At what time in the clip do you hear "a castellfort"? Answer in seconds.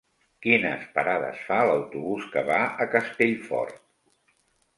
2.71-3.79